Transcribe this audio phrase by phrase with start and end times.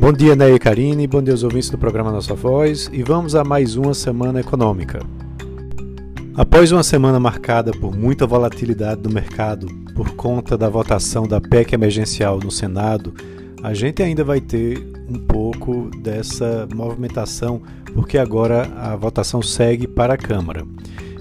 [0.00, 3.34] Bom dia, Ney e Karine, bom dia aos ouvintes do programa Nossa Voz e vamos
[3.34, 5.00] a mais uma semana econômica.
[6.36, 9.66] Após uma semana marcada por muita volatilidade do mercado
[9.96, 13.12] por conta da votação da PEC emergencial no Senado,
[13.60, 14.78] a gente ainda vai ter
[15.10, 17.60] um pouco dessa movimentação,
[17.92, 20.64] porque agora a votação segue para a Câmara.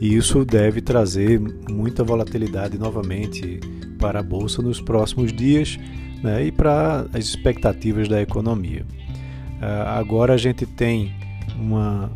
[0.00, 1.38] E isso deve trazer
[1.70, 3.60] muita volatilidade novamente
[3.98, 5.78] para a Bolsa nos próximos dias
[6.22, 8.86] né, e para as expectativas da economia.
[9.60, 11.14] Uh, agora a gente tem
[11.56, 12.10] uma,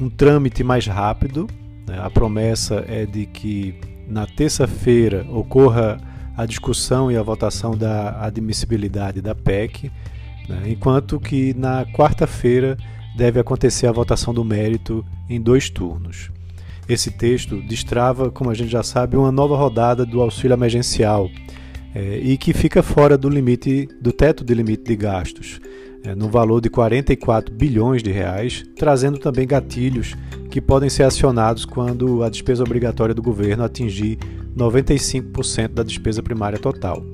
[0.00, 1.46] um trâmite mais rápido,
[1.86, 3.74] né, a promessa é de que
[4.08, 6.00] na terça-feira ocorra
[6.36, 9.90] a discussão e a votação da admissibilidade da PEC,
[10.48, 12.76] né, enquanto que na quarta-feira
[13.16, 16.30] deve acontecer a votação do mérito em dois turnos.
[16.88, 21.28] Esse texto destrava, como a gente já sabe, uma nova rodada do auxílio emergencial,
[21.98, 25.60] é, e que fica fora do limite do teto de limite de gastos,
[26.04, 30.14] é, no valor de 44 bilhões de reais, trazendo também gatilhos
[30.48, 34.16] que podem ser acionados quando a despesa obrigatória do governo atingir
[34.56, 37.04] 95% da despesa primária total.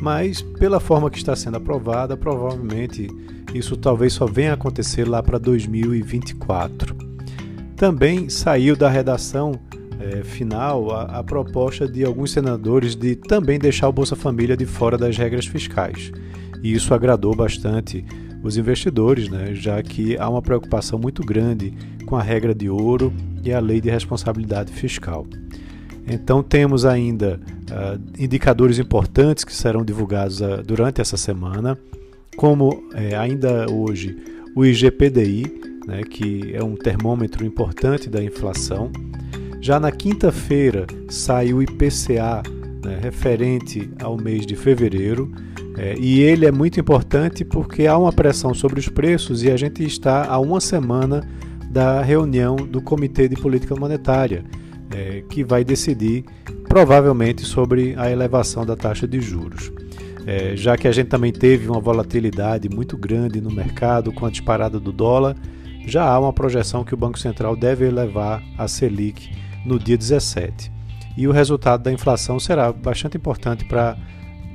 [0.00, 3.06] Mas, pela forma que está sendo aprovada, provavelmente
[3.52, 6.96] isso talvez só venha a acontecer lá para 2024.
[7.76, 9.52] Também saiu da redação
[10.04, 14.66] é, final a, a, proposta de alguns senadores de também deixar o Bolsa Família de
[14.66, 16.12] fora das regras fiscais.
[16.62, 18.04] E isso agradou bastante
[18.42, 21.72] os investidores, né, já que há uma preocupação muito grande
[22.04, 25.26] com a regra de ouro e a lei de responsabilidade fiscal.
[26.06, 31.78] Então temos ainda uh, indicadores importantes que serão divulgados uh, durante essa semana,
[32.36, 34.14] como é, ainda hoje
[34.54, 38.90] o IGPDI, né, que é um termômetro importante da inflação,
[39.64, 42.42] já na quinta-feira sai o IPCA
[42.84, 45.32] né, referente ao mês de fevereiro.
[45.78, 49.56] É, e ele é muito importante porque há uma pressão sobre os preços e a
[49.56, 51.26] gente está a uma semana
[51.70, 54.44] da reunião do Comitê de Política Monetária,
[54.90, 56.26] é, que vai decidir
[56.68, 59.72] provavelmente sobre a elevação da taxa de juros.
[60.26, 64.30] É, já que a gente também teve uma volatilidade muito grande no mercado com a
[64.30, 65.34] disparada do dólar,
[65.86, 70.72] já há uma projeção que o Banco Central deve elevar a Selic no dia 17.
[71.16, 73.96] E o resultado da inflação será bastante importante para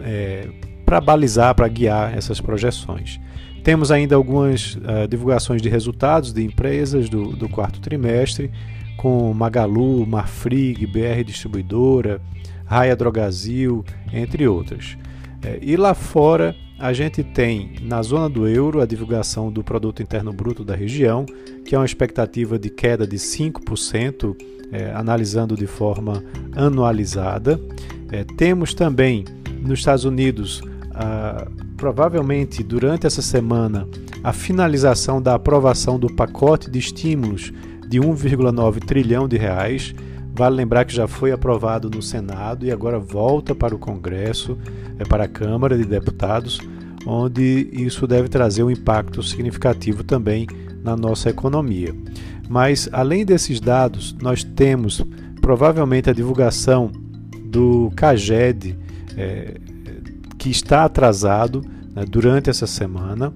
[0.02, 0.50] é,
[1.04, 3.20] balizar, para guiar essas projeções.
[3.64, 8.52] Temos ainda algumas uh, divulgações de resultados de empresas do, do quarto trimestre,
[8.98, 12.22] com Magalu, Marfrig, BR Distribuidora,
[12.66, 14.98] Raia Drogazil, entre outras.
[15.42, 20.02] É, e lá fora, a gente tem na zona do euro a divulgação do Produto
[20.02, 21.26] Interno Bruto da região,
[21.66, 24.36] que é uma expectativa de queda de 5%
[24.72, 26.24] é, analisando de forma
[26.56, 27.60] anualizada.
[28.12, 29.26] É, temos também
[29.62, 30.62] nos Estados Unidos,
[31.76, 33.88] provavelmente durante essa semana,
[34.24, 37.52] a finalização da aprovação do pacote de estímulos
[37.88, 39.94] de 1,9 trilhão de reais.
[40.40, 44.58] Vale lembrar que já foi aprovado no Senado e agora volta para o Congresso,
[44.98, 46.62] é, para a Câmara de Deputados,
[47.06, 50.48] onde isso deve trazer um impacto significativo também
[50.82, 51.94] na nossa economia.
[52.48, 55.06] Mas além desses dados, nós temos
[55.42, 56.90] provavelmente a divulgação
[57.44, 58.78] do CAGED,
[59.18, 59.56] é,
[60.38, 63.34] que está atrasado né, durante essa semana.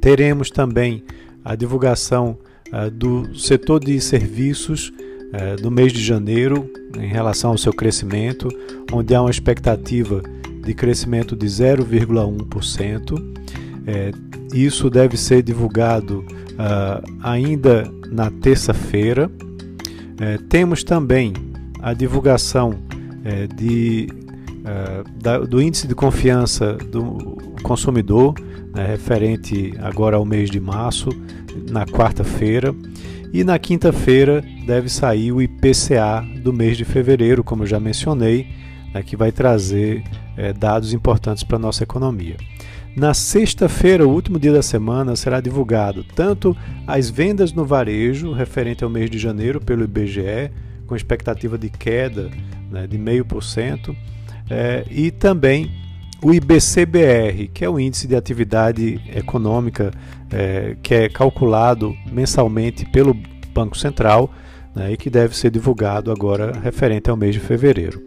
[0.00, 1.04] Teremos também
[1.44, 2.36] a divulgação
[2.72, 4.92] é, do setor de serviços
[5.32, 8.48] é, do mês de janeiro, em relação ao seu crescimento,
[8.92, 10.22] onde há uma expectativa
[10.64, 13.36] de crescimento de 0,1%.
[13.86, 14.12] É,
[14.52, 16.24] isso deve ser divulgado
[16.58, 19.30] uh, ainda na terça-feira.
[20.20, 21.32] É, temos também
[21.80, 22.74] a divulgação
[23.24, 24.08] é, de,
[24.60, 28.34] uh, da, do índice de confiança do consumidor,
[28.74, 31.10] né, referente agora ao mês de março,
[31.70, 32.74] na quarta-feira.
[33.32, 38.48] E na quinta-feira deve sair o IPCA do mês de fevereiro, como eu já mencionei,
[38.92, 40.02] né, que vai trazer
[40.36, 42.36] é, dados importantes para a nossa economia.
[42.96, 48.82] Na sexta-feira, o último dia da semana, será divulgado tanto as vendas no varejo, referente
[48.82, 50.50] ao mês de janeiro, pelo IBGE,
[50.86, 52.30] com expectativa de queda
[52.70, 53.94] né, de 0,5%,
[54.50, 55.70] é, e também
[56.22, 59.92] o IBCBR, que é o índice de atividade econômica
[60.30, 63.16] é, que é calculado mensalmente pelo
[63.54, 64.30] Banco Central
[64.74, 68.02] né, e que deve ser divulgado agora referente ao mês de fevereiro.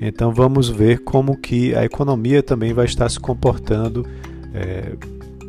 [0.00, 4.06] Então vamos ver como que a economia também vai estar se comportando
[4.52, 4.92] é,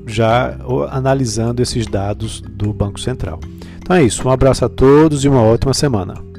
[0.08, 0.58] já
[0.90, 3.40] analisando esses dados do Banco Central.
[3.78, 6.35] Então é isso, um abraço a todos e uma ótima semana.